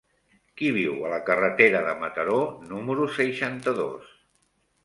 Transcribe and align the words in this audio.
Qui 0.61 0.71
viu 0.77 1.03
a 1.09 1.11
la 1.11 1.19
carretera 1.27 1.83
de 1.89 1.93
Mataró 2.05 2.39
número 2.73 3.07
seixanta-dos? 3.19 4.13